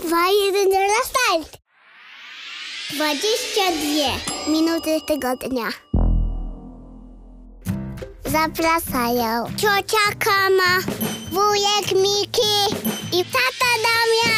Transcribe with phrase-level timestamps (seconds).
[0.00, 1.58] 2, 1, 0, start!
[2.90, 5.68] 22 minuty tygodnia.
[8.24, 10.82] Zapraszają ciocia Kama,
[11.32, 12.76] wujek Miki
[13.12, 14.37] i tata Damian.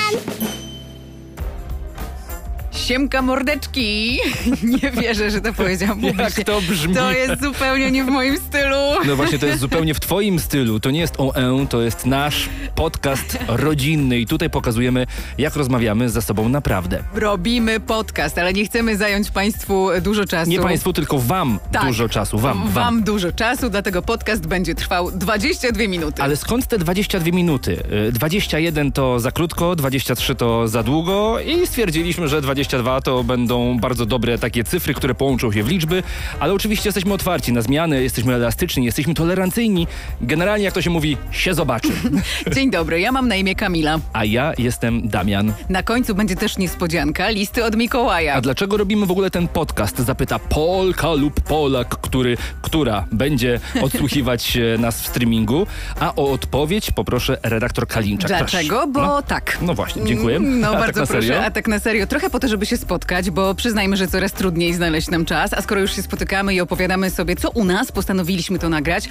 [2.90, 4.18] Siemka mordeczki!
[4.82, 6.44] Nie wierzę, że to powiedziałam Jak publicznie.
[6.44, 6.94] to brzmi?
[6.94, 8.76] To jest zupełnie nie w moim stylu.
[9.06, 10.80] No właśnie, to jest zupełnie w twoim stylu.
[10.80, 15.06] To nie jest OE, to jest nasz podcast rodzinny i tutaj pokazujemy,
[15.38, 17.02] jak rozmawiamy ze sobą naprawdę.
[17.14, 20.50] Robimy podcast, ale nie chcemy zająć Państwu dużo czasu.
[20.50, 21.86] Nie państwu, tylko wam Tak.
[21.86, 22.38] dużo czasu.
[22.38, 23.02] Wam, Wam, wam.
[23.02, 26.22] dużo czasu, dlatego podcast będzie trwał 22 minuty.
[26.22, 27.82] Ale skąd te 22 minuty?
[28.08, 33.78] Y, 21 to za krótko, 23 to za długo i stwierdziliśmy, że 22 to będą
[33.78, 36.02] bardzo dobre takie cyfry, które połączą się w liczby,
[36.40, 39.86] ale oczywiście jesteśmy otwarci na zmiany, jesteśmy elastyczni, jesteśmy tolerancyjni.
[40.20, 41.88] Generalnie, jak to się mówi, się zobaczy.
[42.54, 43.98] Dzień dobry, ja mam na imię Kamila.
[44.12, 45.52] A ja jestem Damian.
[45.68, 48.34] Na końcu będzie też niespodzianka, listy od Mikołaja.
[48.34, 49.98] A dlaczego robimy w ogóle ten podcast?
[49.98, 55.66] Zapyta Polka lub Polak, który, która będzie odsłuchiwać e, nas w streamingu.
[56.00, 58.28] A o odpowiedź poproszę redaktor Kalinczak.
[58.28, 58.86] Dlaczego?
[58.86, 59.22] Bo No.
[59.22, 59.58] tak.
[59.62, 60.40] No właśnie, dziękuję.
[60.40, 62.06] No A tak bardzo na proszę, a tak na serio.
[62.06, 65.62] Trochę po to, żeby się spotkać, bo przyznajmy, że coraz trudniej znaleźć nam czas, a
[65.62, 69.08] skoro już się spotykamy i opowiadamy sobie, co u nas, postanowiliśmy to nagrać,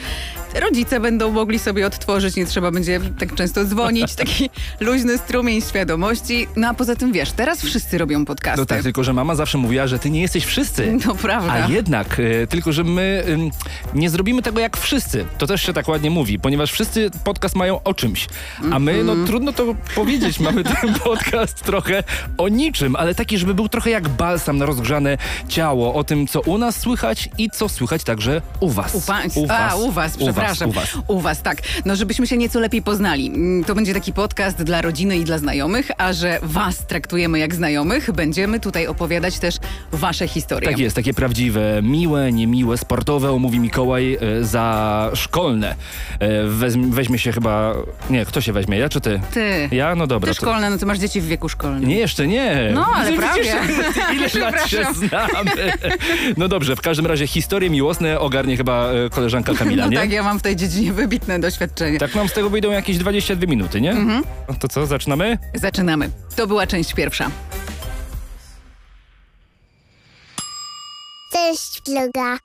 [0.62, 6.48] rodzice będą mogli sobie odtworzyć, nie trzeba będzie tak często dzwonić, taki luźny strumień świadomości.
[6.56, 8.60] No a poza tym, wiesz, teraz wszyscy robią podcasty.
[8.60, 10.98] No tak, tylko że mama zawsze mówiła, że ty nie jesteś wszyscy.
[11.06, 11.54] No prawda.
[11.54, 13.24] A jednak, e, tylko że my
[13.94, 15.26] nie zrobimy tego jak wszyscy.
[15.38, 18.28] To też się tak ładnie mówi, ponieważ wszyscy podcast mają o czymś.
[18.72, 19.06] A my, Mhm.
[19.22, 22.04] no trudno to powiedzieć, mamy ten podcast trochę
[22.38, 26.42] o niczym, ale taki, żeby był trochę jak balsam na rozgrzane ciało, o tym, co
[26.42, 28.96] u nas słychać i co słychać także u was.
[28.96, 29.58] U państwa.
[29.70, 30.70] A, u was, przepraszam.
[30.70, 31.58] U was, U was, tak.
[31.86, 33.28] No, żebyśmy się nieco lepiej poznali.
[33.28, 37.56] Mm, To będzie taki podcast dla rodziny i dla znajomych, a że was traktujemy jak
[37.56, 39.56] znajomych, będziemy tutaj opowiadać też
[39.92, 40.70] wasze historie.
[40.70, 45.76] Tak jest, takie prawdziwe, miłe, niemiłe, sportowe, omówi Mikołaj, e, za szkolne.
[46.20, 47.74] E, weźmie, weźmie się chyba...
[48.10, 49.22] Nie, kto się weźmie, ja czy ty?
[49.34, 49.70] Ty.
[49.72, 49.96] Ja?
[49.96, 50.34] No dobra.
[50.34, 51.90] Ty to- szkolne, no ty masz dzieci w wieku szkolnym.
[51.90, 52.72] Nie, jeszcze nie.
[52.74, 53.56] No, ale Widzisz, prawie.
[54.16, 55.52] Ile lat się znamy.
[56.38, 59.98] No dobrze, w każdym razie historie miłosne ogarnie chyba e, koleżanka Kamila, No nie?
[59.98, 62.00] tak, ja mam w tej dziedzinie wybitne doświadczenie.
[62.00, 63.92] Tak nam z tego wyjdą jakieś 22 minuty, nie?
[63.92, 64.24] Mhm.
[64.50, 65.38] No To co, zaczynamy?
[65.56, 66.10] Zaczynamy.
[66.36, 67.32] To była część pierwsza.
[71.34, 72.38] Cześć, vloga.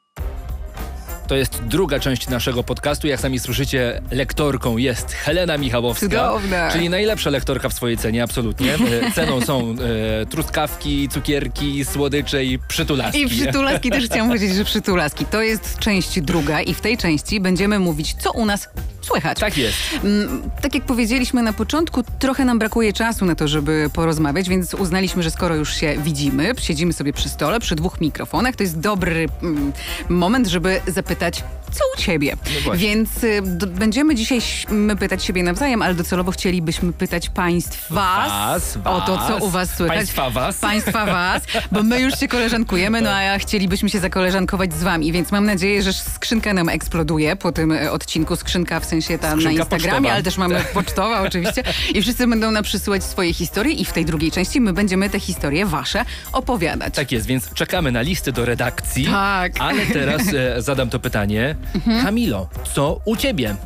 [1.26, 3.06] To jest druga część naszego podcastu.
[3.06, 6.06] Jak sami słyszycie, lektorką jest Helena Michałowska.
[6.06, 6.70] Cudowna.
[6.70, 8.74] Czyli najlepsza lektorka w swojej cenie, absolutnie.
[8.84, 9.74] E, Ceną są
[10.22, 13.22] e, truskawki, cukierki, słodycze i przytulaski.
[13.22, 15.26] I przytulaski też chciałam powiedzieć, że przytulaski.
[15.26, 18.68] To jest część druga i w tej części będziemy mówić, co u nas
[19.04, 19.38] słychać.
[19.40, 19.76] Tak jest.
[20.04, 24.74] Mm, Tak jak powiedzieliśmy na początku, trochę nam brakuje czasu na to, żeby porozmawiać, więc
[24.74, 28.80] uznaliśmy, że skoro już się widzimy, siedzimy sobie przy stole, przy dwóch mikrofonach, to jest
[28.80, 29.72] dobry mm,
[30.08, 32.36] moment, żeby zapytać, co u ciebie.
[32.66, 34.38] No więc y, d- będziemy dzisiaj
[34.70, 39.48] my pytać siebie nawzajem, ale docelowo chcielibyśmy pytać państwa Was, o to, co was, u
[39.50, 39.96] was słychać.
[39.96, 40.56] państwa was.
[40.58, 45.12] Państwa was, bo my już się koleżankujemy, no a ja chcielibyśmy się zakoleżankować z wami,
[45.12, 48.36] więc mam nadzieję, że skrzynka nam eksploduje po tym e, odcinku.
[48.36, 50.12] Skrzynka w sensie tam Skrzynka na Instagramie, pocztowa.
[50.14, 51.62] ale też mamy pocztowa oczywiście.
[51.94, 55.20] I wszyscy będą nam przysyłać swoje historie i w tej drugiej części my będziemy te
[55.20, 56.94] historie wasze opowiadać.
[56.94, 59.04] Tak jest, więc czekamy na listy do redakcji.
[59.06, 59.52] Tak.
[59.58, 61.56] Ale teraz e, zadam to pytanie.
[62.02, 63.56] Kamilo, co u ciebie?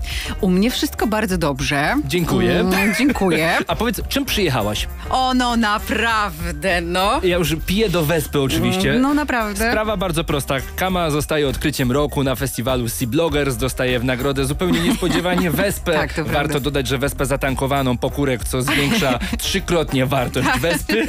[0.40, 1.94] U mnie wszystko bardzo dobrze.
[2.04, 2.60] Dziękuję.
[2.60, 3.56] Mm, dziękuję.
[3.66, 4.88] A powiedz, czym przyjechałaś?
[5.10, 7.20] O, no naprawdę, no.
[7.22, 8.98] Ja już piję do Wespy oczywiście.
[9.00, 9.70] No naprawdę.
[9.70, 10.54] Sprawa bardzo prosta.
[10.76, 14.80] Kama zostaje odkryciem roku na festiwalu Sea Bloggers, dostaje w nagrodę zupełnie
[15.18, 15.92] niespodziewanie Wespę.
[15.92, 16.32] Tak, to prawda.
[16.32, 21.06] Warto dodać, że Wespę zatankowaną po kurek, co zwiększa trzykrotnie wartość Wespy.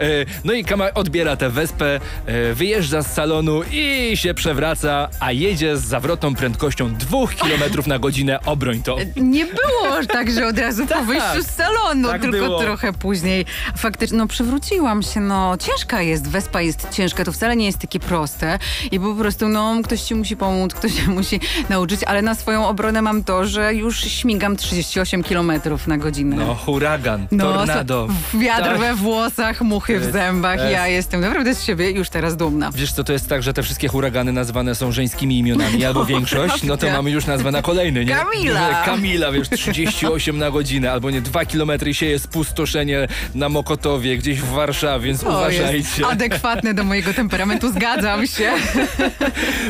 [0.00, 5.32] E, no i Kama odbiera tę Wespę, e, wyjeżdża z salonu i się przewraca, a
[5.32, 8.38] jedzie z zawrotną prędkością 2 km na godzinę.
[8.46, 8.96] Obroń to.
[9.16, 11.04] Nie było tak, że od razu po Tak.
[11.04, 12.60] wyjściu z salonu, Tak tylko było.
[12.62, 13.46] trochę później.
[13.76, 18.00] Faktycznie, no przywróciłam się, no ciężka jest, wespa jest ciężka, to wcale nie jest takie
[18.00, 18.58] proste
[18.90, 22.68] i po prostu, no ktoś ci musi pomóc, ktoś się musi nauczyć, ale na swoją
[22.68, 25.52] obronę mam to, że już śmigam 38 km
[25.86, 26.36] na godzinę.
[26.36, 28.08] No, huragan, No, tornado.
[28.34, 28.78] Wiatr Tak.
[28.78, 30.58] we włosach, muchy w zębach.
[30.58, 30.72] jest.
[30.72, 32.70] Ja jestem naprawdę z siebie już teraz dumna.
[32.74, 36.62] Wiesz co, to jest tak, że te wszystkie huragany nazywane są żeńskimi imionami, albo większość,
[36.62, 38.14] no to mamy już nazwę na kolejny, nie?
[38.14, 38.82] Kamila.
[38.84, 44.48] Kamila, wiesz, 38 na godzinę, albo nie, 2 kilometry sieje spustoszenie na Mokotowie, gdzieś w
[44.50, 46.06] Warszawie, więc To uważajcie.
[46.06, 48.52] adekwatne do mojego temperamentu, zgadzam się.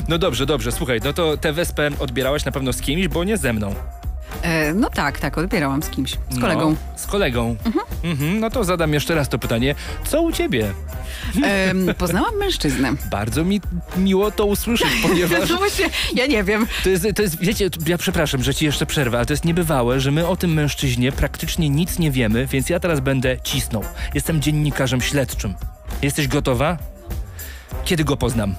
[0.08, 3.36] No dobrze, dobrze, słuchaj, no to tę wespę odbierałaś na pewno z kimś, bo nie
[3.36, 3.74] ze mną.
[4.42, 6.70] E, no tak, tak, odbierałam z kimś, z kolegą.
[6.70, 7.56] No, z kolegą.
[8.04, 8.40] Mhm.
[8.40, 9.74] No to zadam jeszcze raz to pytanie.
[10.04, 10.72] Co u ciebie?
[11.42, 12.92] Em, poznałam mężczyznę.
[13.10, 13.60] Bardzo mi
[13.96, 15.84] miło to usłyszeć, ponieważ No właśnie,
[16.14, 16.66] ja nie wiem.
[16.84, 20.00] to jest, to jest, wiecie, ja przepraszam, że ci jeszcze przerwę, ale to jest niebywałe,
[20.00, 23.84] że my o tym mężczyźnie praktycznie nic nie wiemy, więc ja teraz będę cisnął.
[24.14, 25.54] Jestem dziennikarzem śledczym.
[26.02, 26.78] Jesteś gotowa?
[27.84, 28.54] Kiedy go poznam?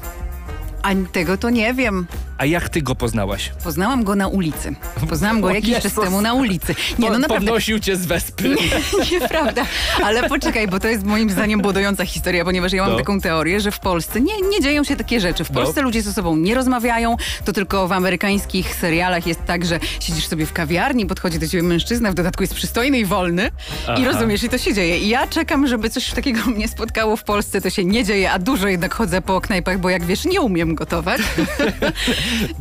[0.81, 2.07] A tego to nie wiem.
[2.37, 3.51] A jak ty go poznałaś?
[3.63, 4.75] Poznałam go na ulicy.
[5.09, 6.75] Poznałam go jakiś czas temu na ulicy.
[6.99, 7.45] Nie, no naprawdę.
[7.45, 8.55] Podnosił cię z wespy.
[9.11, 9.65] Nieprawda.
[10.03, 12.97] Ale poczekaj, bo to jest moim zdaniem budująca historia, ponieważ ja mam No.
[12.97, 15.43] taką teorię, że w Polsce nie, nie dzieją się takie rzeczy.
[15.43, 17.15] W Polsce ludzie ze sobą nie rozmawiają.
[17.45, 21.63] To tylko w amerykańskich serialach jest tak, że siedzisz sobie w kawiarni, podchodzi do ciebie
[21.63, 23.51] mężczyzna, w dodatku jest przystojny i wolny.
[23.83, 23.95] Aha.
[24.01, 24.97] I rozumiesz, i to się dzieje.
[24.97, 27.61] I ja czekam, żeby coś takiego mnie spotkało w Polsce.
[27.61, 30.75] To się nie dzieje, a dużo jednak chodzę po knajpach, bo jak wiesz, nie umiem
[30.75, 31.21] gotować.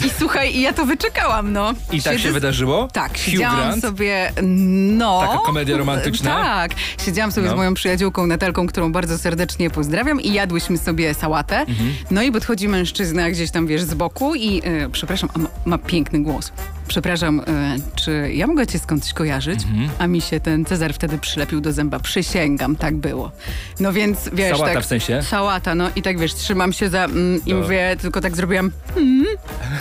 [0.06, 1.72] I słuchaj, i ja to wyczekałam, no.
[1.93, 2.88] I tak się wydarzyło?
[2.93, 3.82] tak, siedziałam Grant?
[3.82, 5.20] sobie, no...
[5.20, 6.31] Taka komedia romantyczna?
[6.44, 6.70] Tak,
[7.05, 7.52] siedziałam sobie No.
[7.52, 11.58] z moją przyjaciółką Natalką, którą bardzo serdecznie pozdrawiam i jadłyśmy sobie sałatę.
[11.61, 11.94] Mhm.
[12.11, 15.78] No i podchodzi mężczyzna gdzieś tam, wiesz, z boku i, e, przepraszam, a ma, ma
[15.78, 16.52] piękny głos.
[16.88, 19.62] Przepraszam, e, czy ja mogę cię skądś kojarzyć?
[19.64, 19.88] Mhm.
[19.99, 21.99] A mi się ten Cezar wtedy przylepił do zęba.
[21.99, 23.32] Przysięgam, tak było.
[23.81, 24.82] No więc, wiesz, Sałata tak...
[24.82, 25.22] w sensie?
[25.22, 27.05] Sałata, no i tak, wiesz, trzymam się za...
[27.05, 28.70] Mm, I mówię, tylko tak zrobiłam...
[28.96, 29.25] Mm,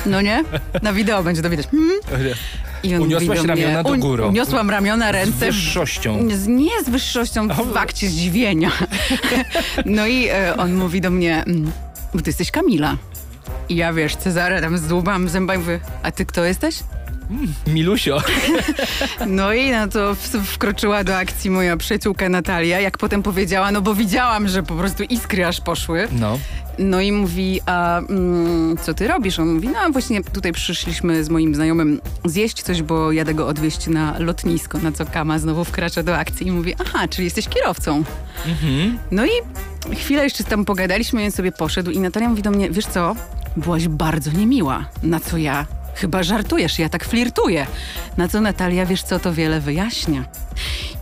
[0.06, 0.44] no nie?
[0.82, 1.68] Na wideo będzie to widać.
[1.74, 1.90] Mm.
[2.84, 4.24] I Uniosłaś mnie- ramiona do góry.
[4.26, 5.46] Uniosłam ramiona, Z ręce.
[5.46, 6.30] wyższością.
[6.36, 8.72] Z, nie z wyższością, w akcie zdziwienia.
[9.86, 11.72] no i e, on mówi do mnie, mm,
[12.14, 12.98] bo ty jesteś Kamila.
[13.70, 16.80] I ja wiesz, Cezara tam zdłubam zęba i mówię, a ty kto jesteś?
[17.68, 18.22] Milusio.
[19.28, 20.16] No i na to
[20.46, 25.04] wkroczyła do akcji moja przyjaciółka Natalia, jak potem powiedziała, no bo widziałam, że po prostu
[25.04, 26.08] iskry aż poszły.
[26.12, 26.40] No.
[26.80, 29.40] No i mówi, a mm, co ty robisz?
[29.40, 33.88] On mówi, no właśnie tutaj przyszliśmy z moim znajomym zjeść coś, bo jadę go odwieźć
[33.88, 38.04] na lotnisko, na co Kama znowu wkracza do akcji i mówi, aha, czyli jesteś kierowcą.
[39.12, 39.30] No i
[39.96, 43.16] chwilę jeszcze tam pogadaliśmy, więc sobie poszedł i Natalia mówi do mnie, wiesz co,
[43.58, 45.66] byłaś bardzo niemiła, na co ja...
[45.96, 47.68] Chyba żartujesz, ja tak flirtuję.
[48.18, 50.24] Na co Natalia, wiesz co, to wiele wyjaśnia.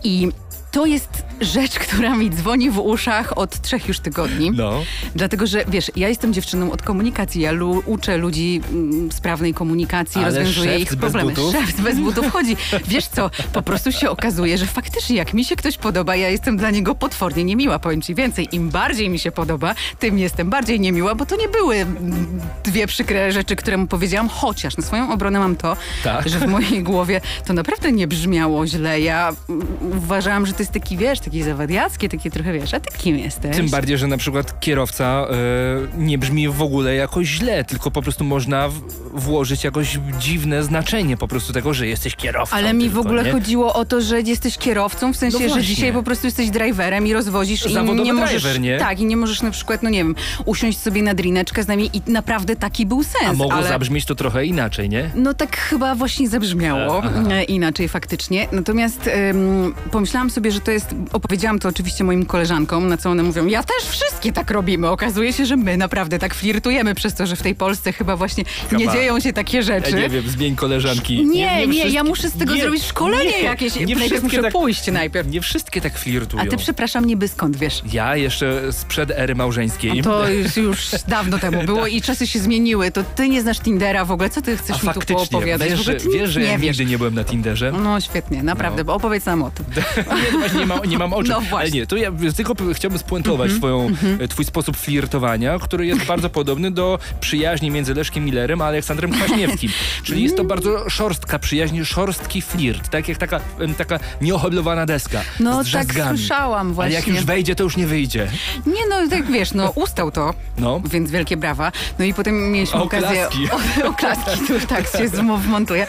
[0.04, 0.30] I
[0.71, 4.51] to jest rzecz, która mi dzwoni w uszach od trzech już tygodni.
[4.51, 4.83] No.
[5.15, 10.21] Dlatego, że wiesz, ja jestem dziewczyną od komunikacji, ja lu- uczę ludzi mm, sprawnej komunikacji,
[10.23, 11.29] Ale rozwiązuję ich problemy.
[11.29, 11.51] butów?
[11.56, 12.57] Szewc bez butów chodzi.
[12.88, 16.57] Wiesz co, po prostu się okazuje, że faktycznie jak mi się ktoś podoba, ja jestem
[16.57, 17.79] dla niego potwornie niemiła.
[17.79, 21.47] Powiem ci więcej, im bardziej mi się podoba, tym jestem bardziej niemiła, bo to nie
[21.50, 26.29] były mm, dwie przykre rzeczy, które mu powiedziałam, chociaż na swoją obronę mam to, Tak.
[26.29, 29.01] że w mojej głowie to naprawdę nie brzmiało źle.
[29.01, 33.18] Ja mm, uważałam, że to taki, wiesz, taki zawadiackie, takie trochę, wiesz, a ty kim
[33.18, 33.56] jesteś?
[33.56, 38.02] Tym bardziej, że na przykład kierowca e, nie brzmi w ogóle jakoś źle, tylko po
[38.02, 38.81] prostu można w,
[39.13, 42.56] włożyć jakoś dziwne znaczenie po prostu tego, że jesteś kierowcą.
[42.56, 43.31] Ale mi w tylko, ogóle nie?
[43.31, 47.07] chodziło o to, że jesteś kierowcą, w sensie, No że dzisiaj po prostu jesteś driverem
[47.07, 47.74] i rozwozisz i
[48.04, 48.44] nie możesz.
[48.44, 48.78] driver, nie?
[48.78, 50.16] Tak, i nie możesz na przykład, no nie wiem,
[50.46, 53.24] usiąść sobie na drineczkę z nami i naprawdę taki był sens.
[53.30, 53.68] A mogło ale...
[53.68, 55.12] zabrzmieć to trochę inaczej, nie?
[55.16, 58.48] No tak chyba właśnie zabrzmiało e, inaczej faktycznie.
[58.52, 63.24] Natomiast em, pomyślałam sobie, że to jest, opowiedziałam to oczywiście moim koleżankom, na co one
[63.24, 64.89] mówią, ja też wszystkie tak robimy.
[64.89, 68.44] Okazuje się, że my naprawdę tak flirtujemy przez to, że w tej Polsce chyba właśnie
[68.71, 68.94] nie Chyba.
[68.94, 69.94] dzieją się takie Ja rzeczy.
[69.94, 71.25] nie wiem, zmień koleżanki.
[71.25, 73.75] Nie, nie, wszystkie- ja muszę z tego nie, zrobić szkolenie nie, jakieś.
[73.75, 75.27] Nie najpierw muszę tak, pójść najpierw.
[75.30, 76.44] Nie wszystkie tak flirtują.
[76.44, 77.81] A ty, przepraszam, niby skąd wiesz?
[77.94, 80.02] Ja jeszcze sprzed ery małżeńskiej.
[80.02, 82.92] To już, już dawno temu było i czasy się zmieniły.
[82.92, 84.30] To ty nie znasz Tindera w ogóle.
[84.30, 85.69] Co ty A chcesz mi tu faktycznie, poopowiadać?
[85.69, 86.78] wiesz, w ogóle że, wiesz, że nie ja wiesz.
[86.78, 87.71] nigdy nie byłem na Tinderze?
[87.83, 88.85] No świetnie, naprawdę, No.
[88.85, 89.66] bo opowiedz nam o tym.
[90.42, 91.31] Nie, właśnie nie, mam, nie mam o czym.
[91.31, 91.80] No Ale właśnie.
[91.80, 96.71] nie, to ja tylko chciałbym spuentować swoją, e, twój sposób flirtowania, który jest bardzo podobny
[96.71, 99.71] do przyjaźni między Leszkiem Millerem a Aleksandrem Kwaśniewskim.
[100.04, 103.40] Czyli jest to bardzo szorstka przyjaźń, szorstki flirt, tak jak taka,
[103.78, 106.94] taka nieoheblowana deska No z tak słyszałam Ale właśnie.
[106.95, 108.28] jak już wejdzie, to już nie wyjdzie.
[108.66, 110.81] Nie no, tak wiesz, no ustał to, No.
[110.92, 111.71] więc wielkie brawa.
[112.00, 113.07] No i potem mieliśmy okazję...
[113.10, 113.48] klaski.
[113.83, 115.88] O, o klaski, tu tak się zmo- wmontuje.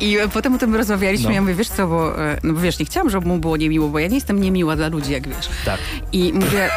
[0.00, 1.34] I e, potem o tym rozmawialiśmy No.
[1.34, 2.24] ja mówię, wiesz co, bo...
[2.24, 4.76] e, No bo wiesz, nie chciałam, żeby mu było niemiło, bo ja nie jestem niemiła
[4.76, 5.48] dla ludzi, jak wiesz.
[5.64, 5.80] Tak.
[6.12, 6.70] I mówię...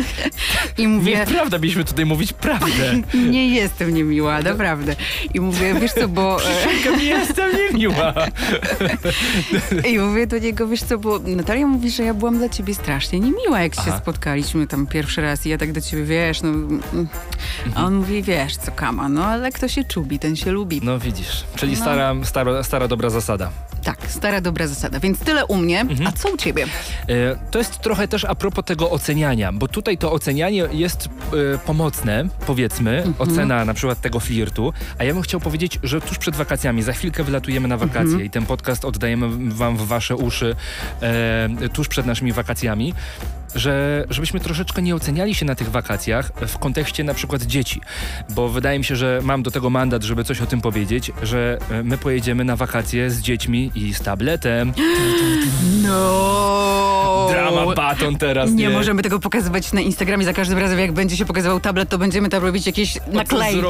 [0.78, 1.16] I mówię...
[1.18, 3.00] Nieprawda, mieliśmy tutaj mówić prawdę.
[3.30, 4.96] Nie jestem niemiła, naprawdę.
[5.34, 6.38] I mówię, wiesz co, bo...
[6.98, 8.14] Nie jestem niemiła.
[9.90, 13.20] I mówię do niego, wiesz co, bo Natalia mówi, że ja byłam dla ciebie strasznie
[13.20, 13.98] niemiła, jak się Aha.
[13.98, 16.48] spotkaliśmy tam pierwszy raz i ja tak do ciebie, wiesz, no...
[16.48, 16.80] mm.
[17.74, 20.80] A on mówi, wiesz co, Kama, no ale kto się czubi, ten się lubi.
[20.84, 21.78] No widzisz, czyli No.
[21.78, 23.50] stara, stara, stara dobra zasada.
[24.08, 25.00] Stara dobra zasada.
[25.00, 25.80] Więc tyle u mnie.
[25.80, 26.06] Mhm.
[26.06, 26.64] A co u ciebie?
[26.64, 26.66] E,
[27.50, 31.08] To jest trochę też a propos tego oceniania, bo tutaj to ocenianie jest
[31.54, 36.18] e, pomocne, powiedzmy, ocena na przykład tego flirtu, a ja bym chciał powiedzieć, że tuż
[36.18, 40.56] przed wakacjami, za chwilkę wylatujemy na wakacje i ten podcast oddajemy wam w wasze uszy
[41.02, 42.94] e, tuż przed naszymi wakacjami,
[43.54, 47.80] że żebyśmy troszeczkę nie oceniali się na tych wakacjach w kontekście na przykład dzieci,
[48.30, 51.58] bo wydaje mi się, że mam do tego mandat, żeby coś o tym powiedzieć, że
[51.84, 54.72] my pojedziemy na wakacje z dziećmi i z tabletem.
[55.82, 57.26] No.
[57.30, 60.24] Drama baton teraz, Nie możemy tego pokazywać na Instagramie.
[60.24, 63.62] Za każdym razem, jak będzie się pokazywał tablet, to będziemy tam robić jakieś naklejki.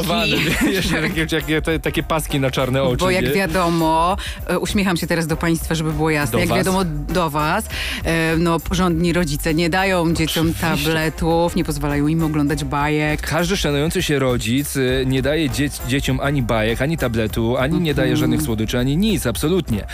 [0.71, 2.97] Jeszcze takie, takie, te, takie paski na czarne oczy.
[2.97, 3.31] Bo jak nie?
[3.31, 4.17] wiadomo,
[4.47, 6.59] e, uśmiecham się teraz do państwa, żeby było jasne, Do jak was?
[6.59, 7.65] wiadomo do was,
[8.05, 13.21] e, no porządni rodzice nie dają dzieciom tabletów, nie pozwalają im oglądać bajek.
[13.21, 17.95] Każdy szanujący się rodzic y, nie daje dzie dzieciom ani bajek, ani tabletu, ani nie
[17.95, 19.87] daje żadnych słodyczy, ani nic, absolutnie.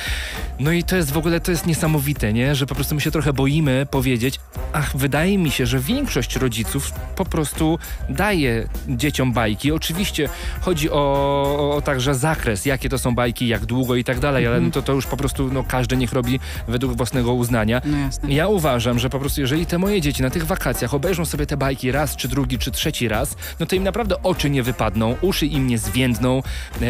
[0.60, 2.54] No i to jest w ogóle, to jest niesamowite, nie?
[2.54, 4.40] Że po prostu my się trochę boimy powiedzieć,
[4.72, 9.72] ach, wydaje mi się, że większość rodziców po prostu daje dzieciom bajki.
[9.72, 10.28] Oczywiście
[10.60, 14.46] chodzi o, o, o także zakres, jakie to są bajki, jak długo i tak dalej,
[14.46, 17.82] ale no to, to już po prostu no, każdy niech robi według własnego uznania.
[17.84, 18.28] No.
[18.28, 21.56] Ja uważam, że po prostu jeżeli te moje dzieci na tych wakacjach obejrzą sobie te
[21.56, 25.46] bajki raz, czy drugi, czy trzeci raz, no to im naprawdę oczy nie wypadną, uszy
[25.46, 26.42] im nie zwiędną,
[26.82, 26.86] e,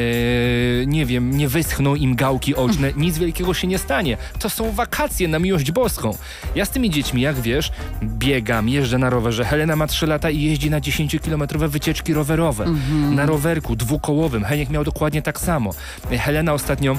[0.87, 4.17] nie wiem, nie wyschną im gałki oczne, nic wielkiego się nie stanie.
[4.39, 6.17] To są wakacje na miłość boską.
[6.55, 9.45] Ja z tymi dziećmi, jak wiesz, biegam, jeżdżę na rowerze.
[9.45, 12.67] Helena ma 3 lata i jeździ na 10-kilometrowe wycieczki rowerowe.
[13.11, 14.45] Na rowerku dwukołowym.
[14.45, 15.71] Heniek miał dokładnie tak samo.
[16.11, 16.97] Helena ostatnio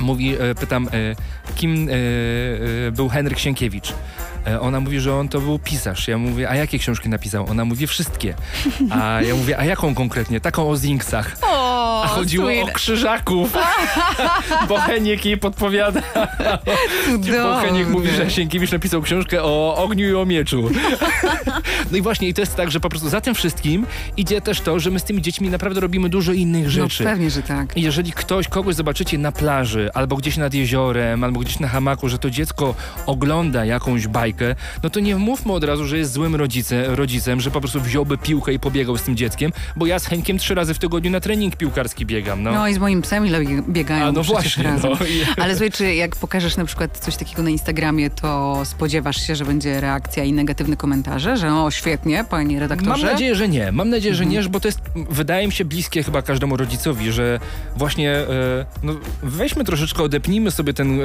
[0.00, 0.90] mówi, e, pytam, e,
[1.54, 1.92] kim e,
[2.92, 3.92] był Henryk Sienkiewicz.
[4.60, 6.08] Ona mówi, że on to był pisarz.
[6.08, 7.46] Ja mówię, a jakie książki napisał?
[7.50, 8.34] Ona mówi, wszystkie.
[8.90, 10.40] A ja mówię, a jaką konkretnie?
[10.40, 11.36] Taką o zinksach.
[11.42, 13.52] O, A chodziło o krzyżaków.
[14.68, 16.02] Bo Heniek jej podpowiada.
[17.42, 20.68] Bo Heniek mówi, że Sienkiewicz napisał książkę o ogniu i o mieczu.
[21.90, 23.86] No i właśnie, i to jest tak, że po prostu za tym wszystkim
[24.16, 27.04] idzie też to, że my z tymi dziećmi naprawdę robimy dużo innych No rzeczy.
[27.04, 27.76] pewnie, że tak.
[27.76, 32.08] I Jeżeli ktoś, kogoś zobaczycie na plaży, albo gdzieś nad jeziorem, albo gdzieś na hamaku,
[32.08, 32.74] że to dziecko
[33.06, 37.50] ogląda jakąś bajkę, no to nie mówmy od razu, że jest złym rodzice, rodzicem, że
[37.50, 40.74] po prostu wziąłby piłkę i pobiegał z tym dzieckiem, bo ja z Henkiem trzy razy
[40.74, 42.52] w tygodniu na trening piłkarski biegam, no.
[42.52, 44.90] No i z moim psem ile biegają A no właśnie, razem.
[44.90, 44.98] no.
[45.42, 49.44] Ale słuchaj, czy jak pokażesz na przykład coś takiego na Instagramie, to spodziewasz się, że
[49.44, 52.90] będzie reakcja i negatywne komentarze, że o świetnie, panie redaktorze?
[52.90, 53.72] Mam nadzieję, że nie.
[53.72, 54.42] Mam nadzieję, że Mhm.
[54.44, 57.40] nie, bo to jest, wydaje mi się, bliskie chyba każdemu rodzicowi, że
[57.76, 58.26] właśnie e,
[58.82, 61.04] no, weźmy troszeczkę, odepnijmy sobie ten e,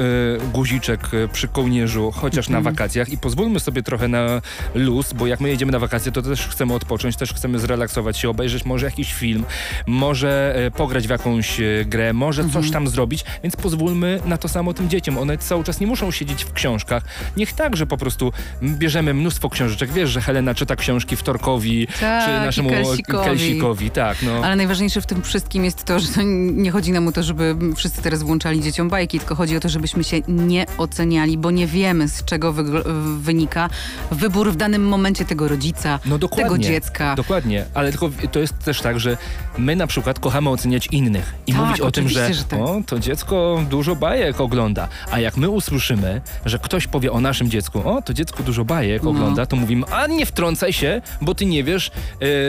[0.54, 2.64] guziczek e, przy kołnierzu, chociaż Mhm.
[2.64, 4.42] na wakacjach i pozwólmy sobie trochę na
[4.76, 8.30] luz, bo jak my jedziemy na wakacje, to też chcemy odpocząć, też chcemy zrelaksować się,
[8.30, 9.44] obejrzeć może jakiś film,
[9.88, 12.64] może e, pograć w jakąś grę, może Mhm.
[12.64, 15.18] coś tam zrobić, więc pozwólmy na to samo tym dzieciom.
[15.18, 17.04] One cały czas nie muszą siedzieć w książkach.
[17.38, 19.92] Niech tak, że po prostu bierzemy mnóstwo książeczek.
[19.94, 23.26] Wiesz, że Helena czyta książki wtorkowi, Tak, czy naszemu Kelsikowi.
[23.26, 24.42] Kelsikowi, tak, no.
[24.46, 28.02] Ale najważniejsze w tym wszystkim jest to, że nie chodzi nam o to, żeby wszyscy
[28.02, 32.08] teraz włączali dzieciom bajki, tylko chodzi o to, żebyśmy się nie oceniali, bo nie wiemy,
[32.08, 32.54] z czego
[33.20, 33.70] wynika
[34.12, 37.16] wybór w danym momencie tego rodzica, No tego dziecka.
[37.16, 39.18] Dokładnie, ale tylko to jest też tak, że
[39.58, 42.60] my na przykład kochamy oceniać innych i Tak, mówić o tym, że, że tak.
[42.60, 44.88] o, to dziecko dużo bajek ogląda.
[45.12, 49.04] A jak my usłyszymy, że ktoś powie o naszym dziecku, o, to dziecko dużo bajek
[49.04, 49.10] No.
[49.10, 51.92] ogląda, to mówimy, a nie wtrącaj się, bo ty nie wiesz,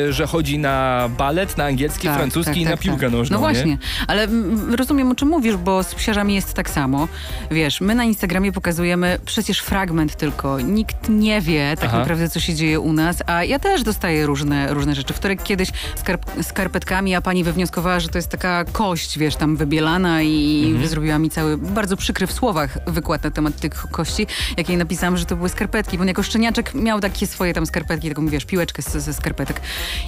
[0.09, 3.13] e, że chodzi na balet, na angielski, Tak, francuski tak, i na tak, piłkę tak.
[3.13, 3.41] nożną.
[3.41, 3.55] No nie?
[3.55, 7.09] właśnie, ale mm, rozumiem o czym mówisz, bo z psiarzami jest tak samo.
[7.51, 10.61] Wiesz, my na Instagramie pokazujemy przecież fragment tylko.
[10.61, 11.99] Nikt nie wie tak Aha.
[11.99, 15.15] naprawdę, co się dzieje u nas, a ja też dostaję różne, różne rzeczy.
[15.15, 20.23] Wtorek kiedyś skarp skarpetkami, a pani wywnioskowała, że to jest taka kość, wiesz, tam wybielana
[20.23, 20.87] i Mhm.
[20.89, 25.17] zrobiła mi cały, bardzo przykry w słowach wykład na temat tych kości, jak jej napisałam,
[25.17, 28.45] że to były skarpetki, bo on jako szczeniaczek miał takie swoje tam skarpetki, taką, wiesz,
[28.45, 29.61] piłeczkę ze skarpetek.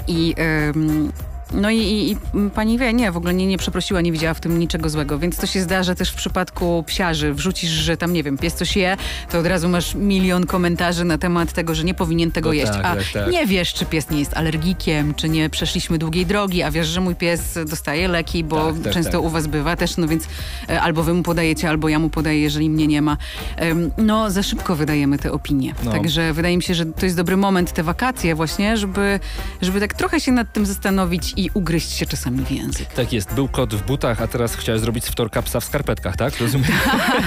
[0.08, 0.34] I...
[0.76, 1.12] ym,
[1.52, 2.16] no i, i, i
[2.54, 5.36] pani wie, nie, w ogóle nie, nie przeprosiła, nie widziała w tym niczego złego, więc
[5.36, 7.34] to się zdarza też w przypadku psiarzy.
[7.34, 8.96] Wrzucisz, że tam, nie wiem, pies coś je,
[9.30, 12.72] to od razu masz milion komentarzy na temat tego, że nie powinien tego No jeść.
[12.72, 13.30] tak, a tak, tak.
[13.32, 17.00] nie wiesz, czy pies nie jest alergikiem, czy nie przeszliśmy długiej drogi, a wiesz, że
[17.00, 19.20] mój pies dostaje leki, bo Tak, tak, często tak.
[19.22, 20.24] u was bywa też, no więc
[20.68, 23.16] e, albo wy mu podajecie, albo ja mu podaję, jeżeli mnie nie ma.
[23.98, 25.74] No, za szybko wydajemy te opinie.
[25.84, 25.92] No.
[25.92, 29.20] Także wydaje mi się, że to jest dobry moment, te wakacje właśnie, żeby,
[29.62, 32.88] żeby tak trochę się nad tym zastanowić i ugryźć się czasami w język.
[32.88, 36.16] Tak jest, był kot w butach, a teraz chciałeś zrobić z wtorka psa w skarpetkach,
[36.16, 36.40] tak?
[36.40, 36.68] Rozumiem.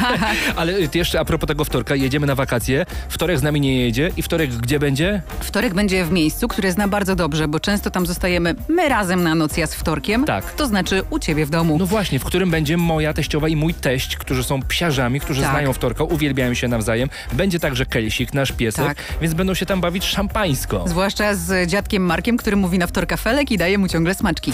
[0.55, 2.85] Ale jeszcze a propos tego wtorka, jedziemy na wakacje.
[3.09, 5.21] Wtorek z nami nie jedzie i wtorek gdzie będzie?
[5.39, 9.35] Wtorek będzie w miejscu, które zna bardzo dobrze, bo często tam zostajemy my razem na
[9.35, 10.25] noc, ja z wtorkiem.
[10.25, 10.53] Tak.
[10.53, 11.77] To znaczy u ciebie w domu.
[11.79, 15.51] No właśnie, w którym będzie moja teściowa i mój teść, którzy są psiarzami, którzy Tak.
[15.51, 17.09] znają wtorka, uwielbiają się nawzajem.
[17.33, 18.97] Będzie także Kelsik, nasz piesek, Tak.
[19.21, 20.83] więc będą się tam bawić szampańsko.
[20.87, 24.53] Zwłaszcza z dziadkiem Markiem, który mówi na wtorka felek i daje mu ciągle smaczki.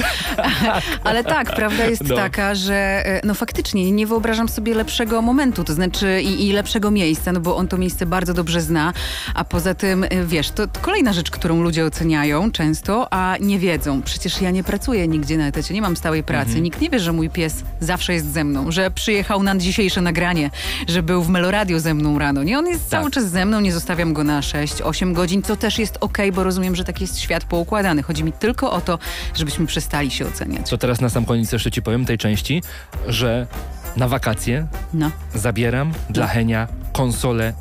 [1.03, 2.15] Ale tak, prawda jest No.
[2.15, 6.91] taka, że e, no faktycznie nie wyobrażam sobie lepszego momentu, to znaczy i, i lepszego
[6.91, 8.93] miejsca, no bo on to miejsce bardzo dobrze zna,
[9.35, 14.01] a poza tym, e, wiesz, to kolejna rzecz, którą ludzie oceniają często, a nie wiedzą.
[14.01, 16.47] Przecież ja nie pracuję nigdzie na etacie, nie mam stałej pracy.
[16.47, 16.63] Mhm.
[16.63, 20.50] Nikt nie wie, że mój pies zawsze jest ze mną, że przyjechał na dzisiejsze nagranie,
[20.88, 22.43] że był w Meloradio ze mną rano.
[22.43, 23.00] Nie, on jest Tak.
[23.00, 26.43] cały czas ze mną, nie zostawiam go na 6-8 godzin, co też jest okej, bo
[26.43, 28.03] rozumiem, że tak jest świat poukładany.
[28.03, 29.00] Chodzi mi tylko o to,
[29.35, 30.69] żebyśmy przestali się oceniać.
[30.69, 32.61] To teraz na sam koniec jeszcze ci powiem tej części,
[33.07, 33.47] że
[33.95, 35.11] na wakacje No.
[35.35, 37.53] zabieram dla Henia konsolę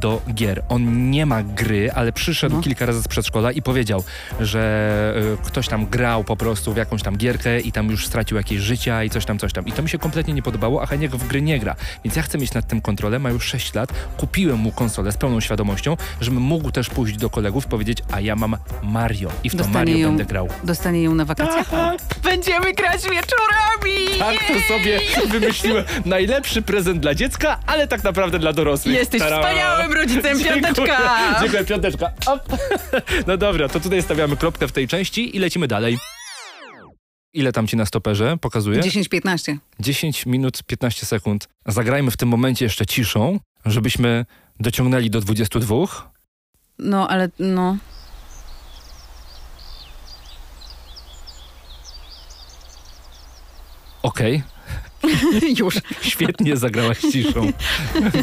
[0.00, 0.62] do gier.
[0.68, 2.62] On nie ma gry, ale przyszedł No.
[2.62, 4.04] kilka razy z przedszkola i powiedział,
[4.40, 8.36] że y, ktoś tam grał po prostu w jakąś tam gierkę i tam już stracił
[8.36, 9.66] jakieś życia i coś tam, coś tam.
[9.66, 11.76] I to mi się kompletnie nie podobało, a Heniek w gry nie gra.
[12.04, 15.16] Więc ja chcę mieć nad tym kontrolę, ma już 6 lat, kupiłem mu konsolę z
[15.16, 19.50] pełną świadomością, żebym mógł też pójść do kolegów i powiedzieć, a ja mam Mario i
[19.50, 20.48] w to Mario ją- będę grał.
[20.64, 21.64] Dostanie ją na wakacje.
[21.70, 21.98] Tak.
[22.24, 24.18] Będziemy grać wieczorami!
[24.18, 25.84] Tak to sobie wymyśliłem.
[26.04, 28.94] Najlepszy prezent dla dziecka, ale tak naprawdę dla dorosłych.
[28.94, 29.38] Jesteś Tada!
[29.38, 30.62] wspaniałym rodzicem, Dziękuję.
[30.62, 31.36] piąteczka!
[31.40, 32.10] Dziękuję, piąteczka.
[32.26, 32.42] Op.
[33.26, 35.98] No dobra, to tutaj stawiamy kropkę w tej części i lecimy dalej.
[37.34, 38.80] Ile tam ci na stoperze pokazuje?
[38.80, 39.56] 10-15.
[39.80, 41.48] 10 minut 15 sekund.
[41.66, 44.26] Zagrajmy w tym momencie jeszcze ciszą, żebyśmy
[44.60, 45.76] dociągnęli do 22.
[46.78, 47.76] No, ale no...
[54.02, 54.42] Okej,
[55.58, 55.74] Już.
[56.02, 57.52] świetnie zagrałaś ciszą.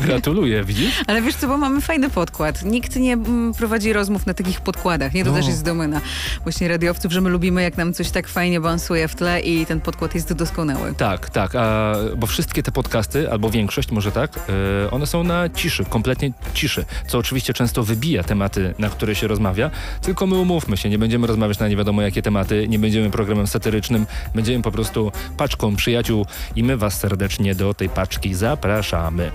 [0.02, 1.04] Gratuluję, widzisz?
[1.08, 2.64] Ale wiesz co, bo mamy fajny podkład.
[2.66, 5.14] Nikt nie mm, prowadzi rozmów na takich podkładach.
[5.14, 5.38] Nie, to No.
[5.38, 6.02] też jest domena
[6.44, 9.82] właśnie radiowców, że my lubimy, jak nam coś tak fajnie balansuje w tle i ten
[9.82, 10.94] podkład jest doskonały.
[10.98, 14.40] Tak, tak, a, bo wszystkie te podcasty, albo większość może tak,
[14.86, 19.28] e, one są na ciszy, kompletnie ciszy, co oczywiście często wybija tematy, na które się
[19.28, 23.10] rozmawia, tylko my umówmy się, nie będziemy rozmawiać na nie wiadomo jakie tematy, nie będziemy
[23.12, 24.06] programem satyrycznym,
[24.36, 29.32] będziemy po prostu paczką przyjaciół i was serdecznie do tej paczki zapraszamy.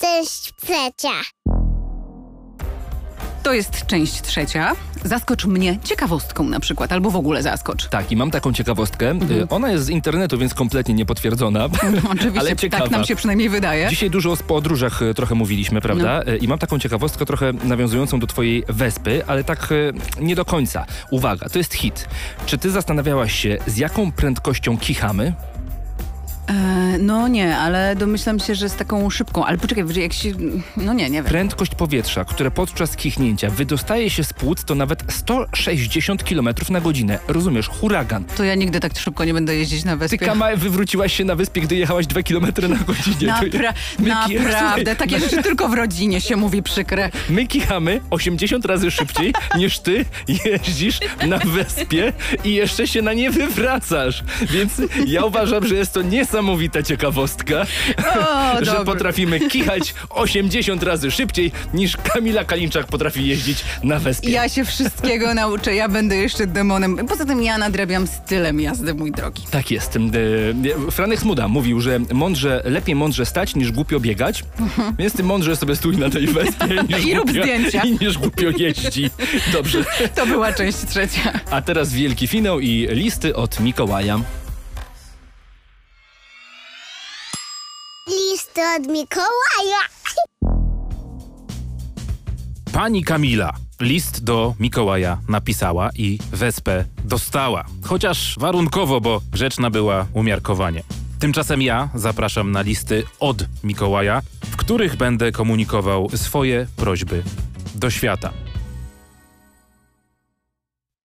[0.00, 1.22] Część trzecia.
[3.46, 4.72] To jest część trzecia.
[5.04, 7.88] Zaskocz mnie ciekawostką na przykład, albo w ogóle zaskocz.
[7.88, 11.64] Tak, i mam taką ciekawostkę, e, ona jest z internetu, więc kompletnie niepotwierdzona,
[12.12, 12.86] Oczywiście, ale tak ciekawa.
[12.86, 13.88] nam się przynajmniej wydaje.
[13.88, 16.22] Dzisiaj dużo o podróżach e, trochę mówiliśmy, prawda?
[16.26, 16.32] No.
[16.32, 19.68] E, I mam taką ciekawostkę trochę nawiązującą do twojej wespy, ale tak
[20.20, 20.86] nie do końca.
[21.10, 22.08] Uwaga, to jest hit.
[22.46, 25.32] Czy ty zastanawiałaś się, z jaką prędkością kichamy?
[26.50, 29.44] E, no nie, ale domyślam się, że z taką szybką.
[29.44, 30.32] Ale poczekaj, jak się...
[30.76, 31.24] No nie, nie wiem.
[31.24, 37.18] Prędkość powietrza, które podczas kichnięcia wydostaje się z płuc, to nawet 160 km na godzinę.
[37.28, 37.68] Rozumiesz?
[37.68, 38.24] Huragan.
[38.24, 40.18] To ja nigdy tak szybko nie będę jeździć na Ty, wyspie.
[40.18, 43.16] Kama, wywróciłaś się na wyspie, gdy jechałaś 2 km na godzinie.
[43.16, 43.72] To- Napra-
[44.08, 47.10] naprawdę, takie rzeczy tylko w rodzinie się mówi przykre.
[47.30, 50.04] My kichamy 80 razy szybciej niż ty
[50.44, 52.12] jeździsz na wyspie
[52.44, 54.24] i jeszcze się na nie wywracasz.
[54.50, 54.72] Więc
[55.06, 56.02] ja uważam, że jest to
[56.36, 57.66] niesamowita ciekawostka,
[58.18, 64.30] O, że potrafimy kichać 80 razy szybciej niż Kamila Kalinczak potrafi jeździć na wyspie.
[64.30, 66.96] Ja się wszystkiego nauczę, ja będę jeszcze demonem.
[67.08, 69.42] Poza tym ja nadrabiam stylem jazdy, mój drogi.
[69.50, 69.96] Tak jest.
[69.96, 70.00] E,
[70.90, 74.44] Franek Smuda mówił, że mądrze, lepiej mądrze stać niż głupio biegać,
[74.98, 77.82] więc ty mądrze sobie stój na tej wyspie niż I rób głupio, zdjęcia.
[77.84, 79.10] i niż głupio jeździ.
[79.52, 79.84] Dobrze.
[80.14, 81.32] To była część trzecia.
[81.50, 84.20] A teraz wielki finał i listy od Mikołaja.
[88.56, 89.80] Listy od Mikołaja.
[92.72, 97.64] Pani Kamila list do Mikołaja napisała i wespę dostała.
[97.84, 100.82] Chociaż warunkowo, bo grzeczna była umiarkowanie.
[101.18, 107.22] Tymczasem ja zapraszam na listy od Mikołaja, w których będę komunikował swoje prośby
[107.74, 108.32] do świata.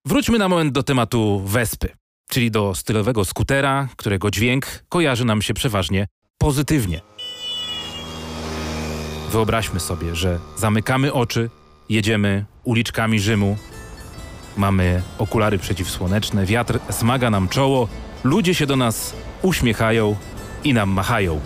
[0.06, 1.90] Wróćmy na moment do tematu wespy,
[2.30, 7.11] czyli do stylowego skutera, którego dźwięk kojarzy nam się przeważnie pozytywnie.
[9.32, 11.50] Wyobraźmy sobie, że zamykamy oczy,
[11.90, 13.58] jedziemy uliczkami Rzymu,
[14.58, 17.88] mamy okulary przeciwsłoneczne, wiatr smaga nam czoło,
[18.24, 20.16] ludzie się do nas uśmiechają
[20.64, 21.40] i nam machają.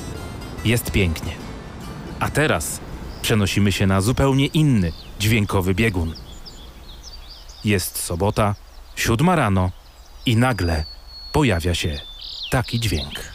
[0.65, 1.32] Jest pięknie.
[2.19, 2.80] A teraz
[3.21, 6.13] przenosimy się na zupełnie inny dźwiękowy biegun.
[7.65, 8.56] Jest sobota,
[8.95, 9.71] Siódma rano
[10.26, 10.86] i nagle
[11.32, 12.00] pojawia się
[12.52, 13.35] taki dźwięk.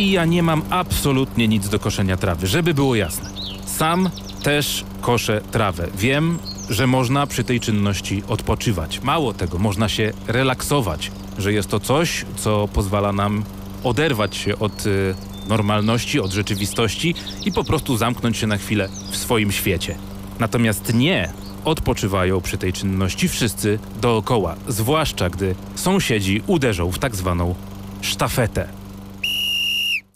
[0.00, 3.30] I ja nie mam absolutnie nic do koszenia trawy, żeby było jasne.
[3.66, 4.10] Sam
[4.42, 5.88] też koszę trawę.
[5.94, 6.38] Wiem,
[6.70, 9.00] że można przy tej czynności odpoczywać.
[9.02, 13.44] Mało tego, można się relaksować, że jest to coś, co pozwala nam
[13.84, 15.14] oderwać się od y,
[15.48, 19.96] normalności, od rzeczywistości i po prostu zamknąć się na chwilę w swoim świecie.
[20.38, 21.32] Natomiast nie
[21.64, 27.54] odpoczywają przy tej czynności wszyscy dookoła, zwłaszcza gdy sąsiedzi uderzą w tak zwaną
[28.00, 28.79] sztafetę.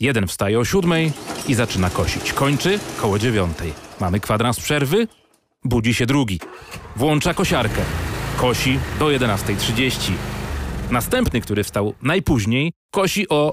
[0.04, 1.12] Jeden wstaje o siódmej
[1.48, 2.32] i zaczyna kosić.
[2.32, 3.72] Kończy koło dziewiątej.
[4.00, 5.08] Mamy kwadrans przerwy,
[5.64, 6.40] budzi się drugi.
[6.96, 7.82] Włącza kosiarkę.
[8.36, 10.12] Kosi do 11.30.
[10.90, 13.52] Następny, który wstał najpóźniej, kosi o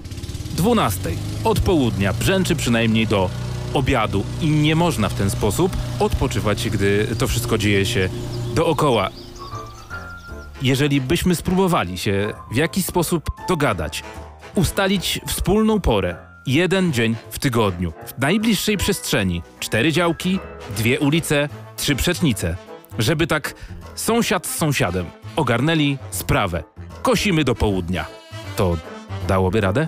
[0.56, 1.16] 12.00.
[1.44, 3.30] Od południa brzęczy przynajmniej do
[3.74, 8.10] obiadu i nie można w ten sposób odpoczywać, gdy to wszystko dzieje się
[8.56, 9.10] dookoła.
[10.62, 14.04] Jeżeli byśmy spróbowali się w jakiś sposób dogadać,
[14.56, 20.40] ustalić wspólną porę, jeden dzień w tygodniu, w najbliższej przestrzeni, cztery działki,
[20.78, 22.56] dwie ulice, trzy przetnice,
[23.00, 23.54] żeby tak
[23.96, 26.64] sąsiad z sąsiadem ogarnęli sprawę.
[27.02, 28.06] Kosimy do południa.
[28.56, 28.78] To
[29.28, 29.88] dałoby radę?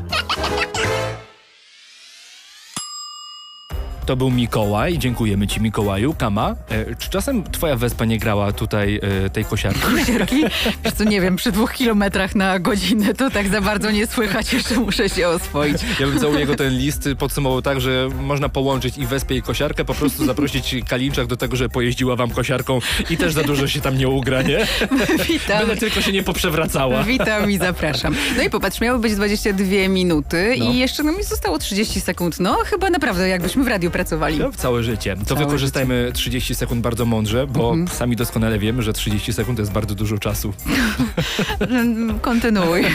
[4.05, 4.97] To był Mikołaj.
[4.97, 6.13] Dziękujemy ci, Mikołaju.
[6.13, 9.81] Kama, e, czy czasem twoja wespa nie grała tutaj e, tej kosiarki?
[9.81, 10.43] Kosiarki?
[10.83, 14.53] Wiesz co, nie wiem, przy dwóch kilometrach na godzinę to tak za bardzo nie słychać,
[14.53, 15.77] jeszcze muszę się oswoić.
[15.99, 19.85] Ja bym całą jego ten list podsumował tak, że można połączyć i wespę i kosiarkę,
[19.85, 23.81] po prostu zaprosić Kalinczak do tego, że pojeździła wam kosiarką i też za dużo się
[23.81, 24.67] tam nie ugra, nie?
[25.29, 25.61] Witam.
[25.61, 27.03] Byle tylko się nie poprzewracała.
[27.03, 28.15] Witam i zapraszam.
[28.37, 30.65] No i popatrz, miały być 22 minuty No.
[30.71, 32.39] i jeszcze nam zostało 30 sekund.
[32.39, 34.37] No chyba naprawdę jakbyśmy w radiu pracowali.
[34.39, 35.15] No, całe życie.
[35.15, 37.87] To Całe wykorzystajmy 30 sekund bardzo mądrze, bo Mhm.
[37.97, 40.53] sami doskonale wiemy, że 30 sekund to jest bardzo dużo czasu.
[42.21, 42.81] Kontynuuj.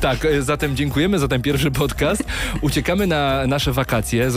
[0.00, 2.24] Tak, e, zatem dziękujemy za ten pierwszy podcast.
[2.60, 4.30] Uciekamy na nasze wakacje.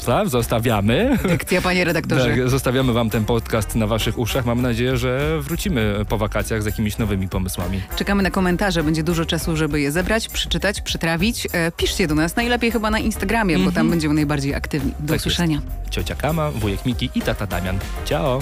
[0.00, 1.18] Fla, zostawiamy.
[1.28, 2.36] Dykcja, panie redaktorze.
[2.36, 4.44] Tak, zostawiamy wam ten podcast na waszych uszach.
[4.44, 7.80] Mam nadzieję, że wrócimy po wakacjach z jakimiś nowymi pomysłami.
[7.96, 11.48] Czekamy na komentarze, będzie dużo czasu, żeby je zebrać, przeczytać, przetrawić.
[11.52, 14.90] E, piszcie do nas, najlepiej chyba na Instagramie, bo tam będziemy najbardziej aktywni.
[14.90, 15.26] Do Tak jest.
[15.26, 15.60] usłyszenia.
[15.90, 17.78] Ciocia Kama, wujek Miki i tata Damian.
[18.04, 18.38] Ciao!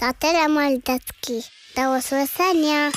[0.00, 1.42] To tyle, mordeczki.
[1.76, 2.90] Do usłyszenia.